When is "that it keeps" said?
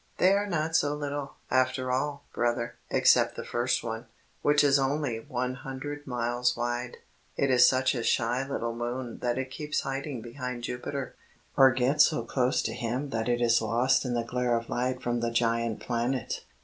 9.19-9.81